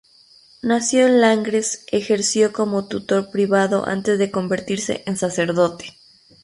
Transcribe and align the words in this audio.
Nació 0.63 1.05
en 1.05 1.21
Langres, 1.21 1.85
ejerció 1.91 2.51
como 2.53 2.87
tutor 2.87 3.29
privado 3.29 3.85
antes 3.87 4.17
de 4.17 4.31
convertirse 4.31 5.03
en 5.05 5.15
sacerdote. 5.15 5.95